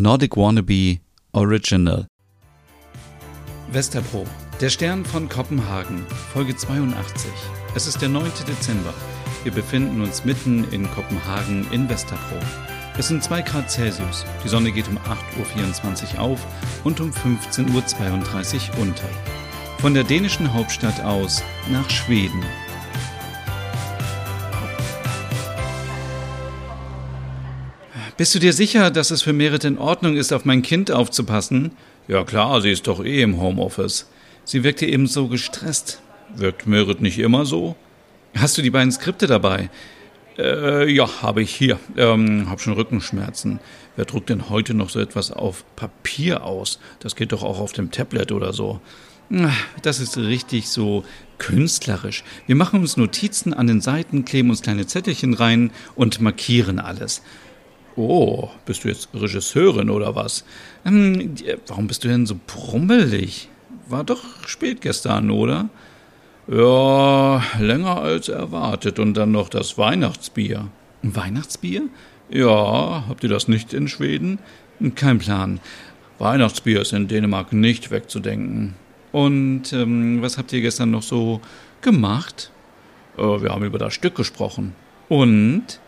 [0.00, 1.00] Nordic Wannabe
[1.32, 2.06] Original.
[3.72, 4.24] Westerpro,
[4.60, 7.30] der Stern von Kopenhagen, Folge 82.
[7.74, 8.24] Es ist der 9.
[8.46, 8.94] Dezember.
[9.42, 12.36] Wir befinden uns mitten in Kopenhagen in Westerpro.
[12.96, 14.24] Es sind 2 Grad Celsius.
[14.44, 16.46] Die Sonne geht um 8.24 Uhr auf
[16.84, 19.08] und um 15.32 Uhr unter.
[19.78, 22.42] Von der dänischen Hauptstadt aus nach Schweden.
[28.18, 31.70] Bist du dir sicher, dass es für Merit in Ordnung ist, auf mein Kind aufzupassen?
[32.08, 34.10] Ja klar, sie ist doch eh im Homeoffice.
[34.42, 36.02] Sie wirkte eben so gestresst.
[36.34, 37.76] Wirkt Merit nicht immer so?
[38.36, 39.70] Hast du die beiden Skripte dabei?
[40.36, 41.78] Äh, ja, habe ich hier.
[41.96, 43.60] Ähm, hab schon Rückenschmerzen.
[43.94, 46.80] Wer druckt denn heute noch so etwas auf Papier aus?
[46.98, 48.80] Das geht doch auch auf dem Tablet oder so.
[49.82, 51.04] Das ist richtig so
[51.38, 52.24] künstlerisch.
[52.48, 57.22] Wir machen uns Notizen an den Seiten, kleben uns kleine Zettelchen rein und markieren alles.
[57.98, 60.44] Oh, bist du jetzt Regisseurin oder was?
[60.84, 61.34] Ähm,
[61.66, 63.48] warum bist du denn so brummelig?
[63.88, 65.68] War doch spät gestern, oder?
[66.46, 70.68] Ja, länger als erwartet und dann noch das Weihnachtsbier.
[71.02, 71.88] Weihnachtsbier?
[72.30, 74.38] Ja, habt ihr das nicht in Schweden?
[74.94, 75.58] Kein Plan.
[76.20, 78.76] Weihnachtsbier ist in Dänemark nicht wegzudenken.
[79.10, 81.40] Und ähm, was habt ihr gestern noch so
[81.80, 82.52] gemacht?
[83.16, 84.76] Äh, wir haben über das Stück gesprochen.
[85.08, 85.80] Und?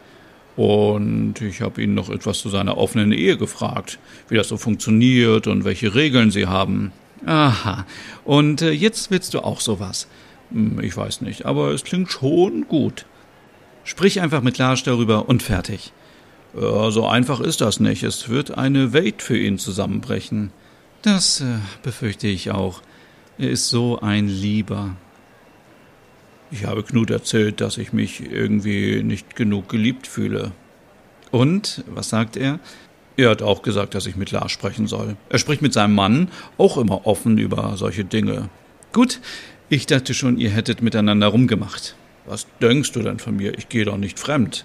[0.60, 5.46] Und ich habe ihn noch etwas zu seiner offenen Ehe gefragt, wie das so funktioniert
[5.46, 6.92] und welche Regeln sie haben.
[7.24, 7.86] Aha.
[8.26, 10.06] Und äh, jetzt willst du auch sowas?
[10.50, 13.06] Hm, ich weiß nicht, aber es klingt schon gut.
[13.84, 15.94] Sprich einfach mit Lars darüber und fertig.
[16.54, 18.02] Ja, so einfach ist das nicht.
[18.02, 20.52] Es wird eine Welt für ihn zusammenbrechen.
[21.00, 22.82] Das äh, befürchte ich auch.
[23.38, 24.94] Er ist so ein Lieber.
[26.50, 30.52] Ich habe Knut erzählt, dass ich mich irgendwie nicht genug geliebt fühle.
[31.30, 32.58] Und, was sagt er?
[33.16, 35.16] Er hat auch gesagt, dass ich mit Lars sprechen soll.
[35.28, 36.28] Er spricht mit seinem Mann
[36.58, 38.48] auch immer offen über solche Dinge.
[38.92, 39.20] Gut,
[39.68, 41.94] ich dachte schon, ihr hättet miteinander rumgemacht.
[42.26, 43.56] Was denkst du denn von mir?
[43.56, 44.64] Ich gehe doch nicht fremd.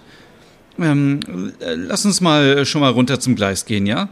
[0.78, 1.20] Ähm,
[1.60, 4.08] lass uns mal schon mal runter zum Gleis gehen, ja?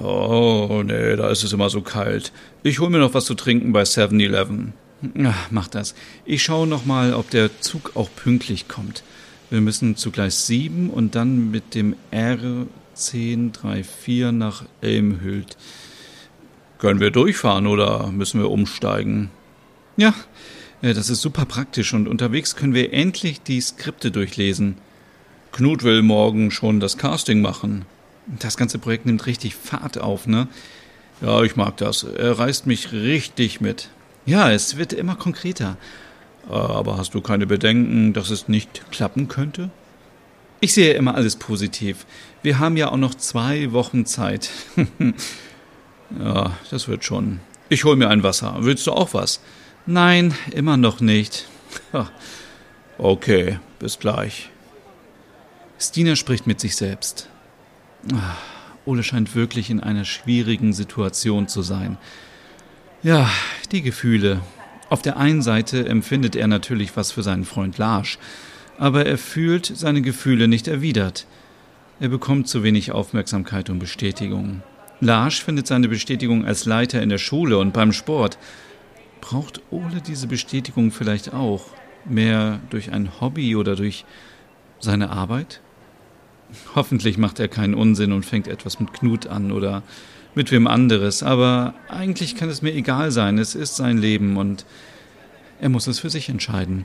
[0.00, 2.32] Oh, nee, da ist es immer so kalt.
[2.62, 4.72] Ich hol mir noch was zu trinken bei 7-Eleven.
[5.24, 5.94] Ach, mach das.
[6.24, 9.02] Ich schaue noch mal, ob der Zug auch pünktlich kommt.
[9.50, 15.56] Wir müssen zu Gleis 7 und dann mit dem R1034 nach Elmhült.
[16.78, 19.30] Können wir durchfahren oder müssen wir umsteigen?
[19.96, 20.14] Ja,
[20.82, 24.76] äh, das ist super praktisch und unterwegs können wir endlich die Skripte durchlesen.
[25.52, 27.84] Knut will morgen schon das Casting machen.
[28.26, 30.48] Das ganze Projekt nimmt richtig Fahrt auf, ne?
[31.20, 32.04] Ja, ich mag das.
[32.04, 33.90] Er reißt mich richtig mit.
[34.24, 35.76] Ja, es wird immer konkreter.
[36.48, 39.70] Aber hast du keine Bedenken, dass es nicht klappen könnte?
[40.60, 42.06] Ich sehe immer alles positiv.
[42.42, 44.50] Wir haben ja auch noch zwei Wochen Zeit.
[46.18, 47.40] ja, das wird schon.
[47.68, 48.56] Ich hol mir ein Wasser.
[48.60, 49.40] Willst du auch was?
[49.86, 51.48] Nein, immer noch nicht.
[52.98, 54.50] okay, bis gleich.
[55.80, 57.28] Stina spricht mit sich selbst.
[58.12, 58.36] Ah,
[58.84, 61.98] Ole scheint wirklich in einer schwierigen Situation zu sein.
[63.04, 63.28] Ja,
[63.72, 64.42] die Gefühle.
[64.88, 68.16] Auf der einen Seite empfindet er natürlich was für seinen Freund Lars,
[68.78, 71.26] aber er fühlt seine Gefühle nicht erwidert.
[71.98, 74.62] Er bekommt zu wenig Aufmerksamkeit und Bestätigung.
[75.00, 78.38] Lars findet seine Bestätigung als Leiter in der Schule und beim Sport.
[79.20, 81.66] Braucht Ole diese Bestätigung vielleicht auch?
[82.04, 84.04] Mehr durch ein Hobby oder durch
[84.78, 85.60] seine Arbeit?
[86.76, 89.82] Hoffentlich macht er keinen Unsinn und fängt etwas mit Knut an oder
[90.34, 94.64] mit wem anderes, aber eigentlich kann es mir egal sein, es ist sein Leben und
[95.60, 96.84] er muss es für sich entscheiden.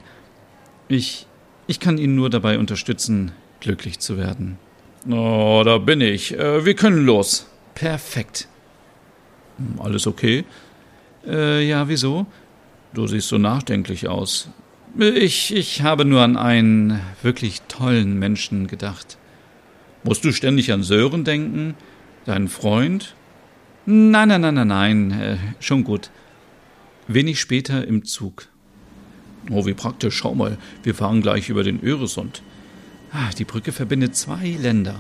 [0.88, 1.28] Ich,
[1.66, 4.58] ich kann ihn nur dabei unterstützen, glücklich zu werden.
[5.10, 6.38] Oh, da bin ich.
[6.38, 7.48] Äh, wir können los.
[7.76, 8.48] Perfekt.
[9.58, 10.46] Hm, alles okay?
[11.26, 12.26] Äh, ja, wieso?
[12.94, 14.50] Du siehst so nachdenklich aus.
[14.98, 19.18] Ich, ich habe nur an einen wirklich tollen Menschen gedacht.
[20.04, 21.76] Musst du ständig an Sören denken?
[22.26, 23.16] Deinen Freund?
[23.90, 26.12] Nein, nein, nein, nein, nein, äh, schon gut.
[27.08, 28.50] Wenig später im Zug.
[29.50, 32.42] Oh, wie praktisch, schau mal, wir fahren gleich über den Öresund.
[33.14, 35.00] Ah, die Brücke verbindet zwei Länder.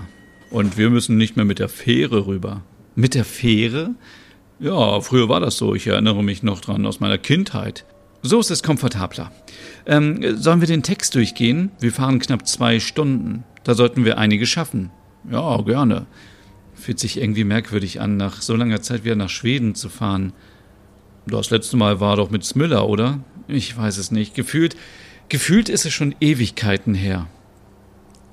[0.52, 2.64] Und wir müssen nicht mehr mit der Fähre rüber.
[2.96, 3.94] Mit der Fähre?
[4.62, 7.84] Ja, früher war das so, ich erinnere mich noch dran aus meiner Kindheit.
[8.22, 9.34] So ist es komfortabler.
[9.86, 11.72] Ähm, sollen wir den Text durchgehen?
[11.82, 13.44] Wir fahren knapp zwei Stunden.
[13.66, 14.92] Da sollten wir einige schaffen.
[15.30, 16.08] Ja, gerne.
[16.78, 20.34] Fühlt sich irgendwie merkwürdig an, nach so langer Zeit wieder nach Schweden zu fahren.
[21.26, 23.20] Das letzte Mal war doch mit Smiller, oder?
[23.48, 24.36] Ich weiß es nicht.
[24.36, 24.78] Gefühlt,
[25.28, 27.28] gefühlt ist es schon Ewigkeiten her.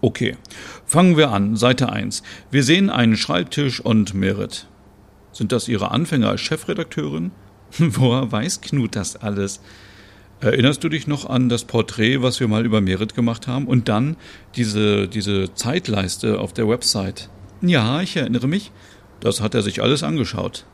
[0.01, 0.37] Okay,
[0.85, 1.57] fangen wir an.
[1.57, 2.23] Seite 1.
[2.51, 4.67] Wir sehen einen Schreibtisch und Merit.
[5.33, 7.33] Sind das Ihre Anfänge als Chefredakteurin?
[7.79, 9.61] Woher weiß Knut das alles?
[10.41, 13.67] Erinnerst du dich noch an das Porträt, was wir mal über Merit gemacht haben?
[13.67, 14.17] Und dann
[14.57, 17.31] diese, diese Zeitleiste auf der Website.
[17.61, 18.73] Ja, ich erinnere mich.
[19.21, 20.67] Das hat er sich alles angeschaut.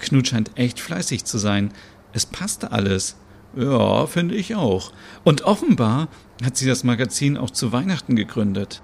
[0.00, 1.72] Knut scheint echt fleißig zu sein.
[2.12, 3.16] Es passte alles.
[3.56, 4.92] Ja, finde ich auch.
[5.24, 6.08] Und offenbar
[6.44, 8.82] hat sie das Magazin auch zu Weihnachten gegründet.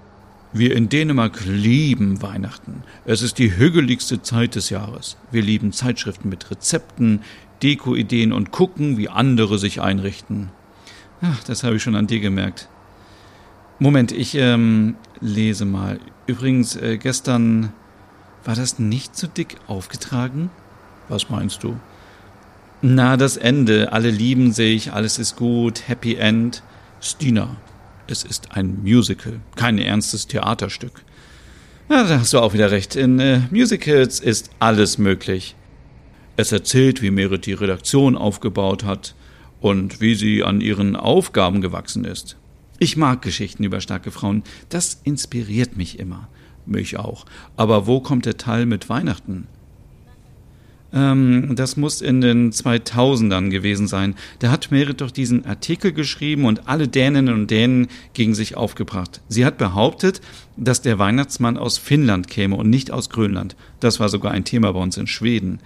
[0.51, 2.83] Wir in Dänemark lieben Weihnachten.
[3.05, 5.17] Es ist die hügeligste Zeit des Jahres.
[5.31, 7.21] Wir lieben Zeitschriften mit Rezepten,
[7.63, 10.49] Deko-Ideen und gucken, wie andere sich einrichten.
[11.21, 12.69] Ach, das habe ich schon an dir gemerkt.
[13.79, 15.99] Moment, ich ähm, lese mal.
[16.27, 17.73] Übrigens, äh, gestern
[18.43, 20.51] war das nicht so dick aufgetragen?
[21.09, 21.77] Was meinst du?
[22.81, 23.93] Na, das Ende.
[23.93, 26.61] Alle lieben sich, alles ist gut, Happy End.
[26.99, 27.55] Stina,
[28.07, 31.03] es ist ein Musical, kein ernstes Theaterstück.
[31.89, 32.95] Na, da hast du auch wieder recht.
[32.95, 35.55] In äh, Musicals ist alles möglich.
[36.35, 39.15] Es erzählt, wie Merit die Redaktion aufgebaut hat
[39.61, 42.37] und wie sie an ihren Aufgaben gewachsen ist.
[42.83, 44.43] Ich mag Geschichten über starke Frauen.
[44.67, 46.27] Das inspiriert mich immer.
[46.65, 47.25] Mich auch.
[47.55, 49.47] Aber wo kommt der Teil mit Weihnachten?
[50.91, 54.15] Ähm, das muss in den 2000ern gewesen sein.
[54.39, 59.21] Da hat Merit doch diesen Artikel geschrieben und alle Däninnen und Dänen gegen sich aufgebracht.
[59.29, 60.19] Sie hat behauptet,
[60.57, 63.55] dass der Weihnachtsmann aus Finnland käme und nicht aus Grönland.
[63.79, 65.61] Das war sogar ein Thema bei uns in Schweden.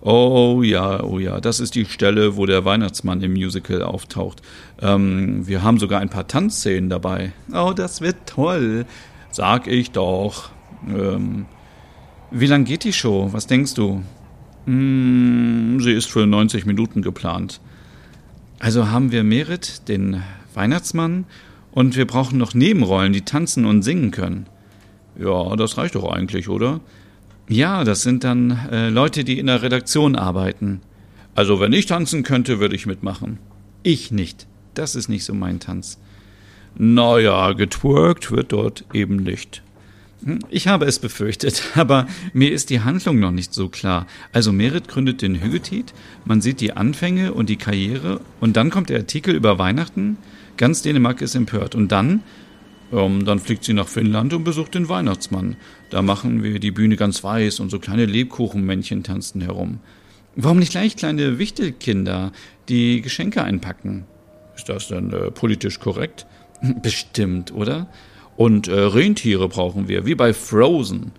[0.00, 4.42] Oh ja, oh ja, das ist die Stelle, wo der Weihnachtsmann im Musical auftaucht.
[4.80, 7.32] Ähm, wir haben sogar ein paar Tanzszenen dabei.
[7.52, 8.86] Oh, das wird toll.
[9.30, 10.50] Sag ich doch.
[10.88, 11.46] Ähm,
[12.30, 13.28] wie lang geht die Show?
[13.32, 14.02] Was denkst du?
[14.66, 17.60] Hm, sie ist für 90 Minuten geplant.
[18.60, 20.22] Also haben wir Merit, den
[20.54, 21.24] Weihnachtsmann,
[21.72, 24.46] und wir brauchen noch Nebenrollen, die tanzen und singen können.
[25.18, 26.80] Ja, das reicht doch eigentlich, oder?
[27.48, 30.80] Ja, das sind dann äh, Leute, die in der Redaktion arbeiten.
[31.34, 33.38] Also wenn ich tanzen könnte, würde ich mitmachen.
[33.82, 34.46] Ich nicht.
[34.74, 35.98] Das ist nicht so mein Tanz.
[36.76, 39.62] Naja, getwerkt wird dort eben nicht.
[40.24, 44.06] Hm, ich habe es befürchtet, aber mir ist die Handlung noch nicht so klar.
[44.32, 45.94] Also Merit gründet den Hügetit,
[46.26, 50.18] man sieht die Anfänge und die Karriere und dann kommt der Artikel über Weihnachten.
[50.58, 51.74] Ganz Dänemark ist empört.
[51.74, 52.22] Und dann
[52.92, 55.56] ähm, dann fliegt sie nach Finnland und besucht den Weihnachtsmann.
[55.90, 59.80] Da machen wir die Bühne ganz weiß und so kleine Lebkuchenmännchen tanzen herum.
[60.36, 62.32] Warum nicht gleich kleine Wichtelkinder,
[62.68, 64.04] die Geschenke einpacken?
[64.56, 66.26] Ist das denn äh, politisch korrekt?
[66.82, 67.88] Bestimmt, oder?
[68.36, 71.12] Und äh, Rentiere brauchen wir, wie bei Frozen.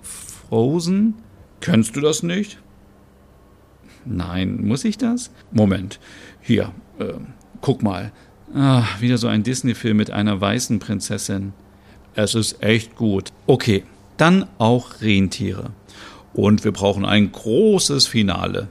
[0.00, 1.14] Frozen?
[1.60, 2.58] Kennst du das nicht?
[4.04, 5.30] Nein, muss ich das?
[5.52, 6.00] Moment,
[6.40, 7.12] hier, äh,
[7.60, 8.12] guck mal,
[8.54, 11.54] Ah, wieder so ein Disney-Film mit einer weißen Prinzessin.
[12.14, 13.30] Es ist echt gut.
[13.46, 13.84] Okay,
[14.18, 15.70] dann auch Rentiere.
[16.34, 18.68] Und wir brauchen ein großes Finale.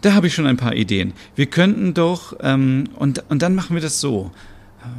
[0.00, 1.12] Da habe ich schon ein paar Ideen.
[1.36, 4.32] Wir könnten doch, ähm, und, und dann machen wir das so.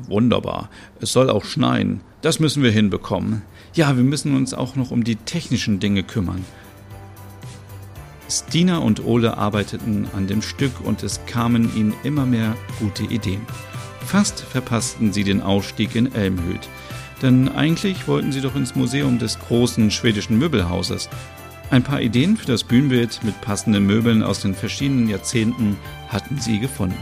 [0.07, 0.69] Wunderbar.
[1.01, 2.01] Es soll auch schneien.
[2.21, 3.41] Das müssen wir hinbekommen.
[3.73, 6.45] Ja, wir müssen uns auch noch um die technischen Dinge kümmern.
[8.29, 13.41] Stina und Ole arbeiteten an dem Stück und es kamen ihnen immer mehr gute Ideen.
[14.07, 16.69] Fast verpassten sie den Ausstieg in Elmhüt.
[17.21, 21.09] Denn eigentlich wollten sie doch ins Museum des großen schwedischen Möbelhauses.
[21.71, 25.77] Ein paar Ideen für das Bühnenbild mit passenden Möbeln aus den verschiedenen Jahrzehnten
[26.07, 26.95] hatten sie gefunden.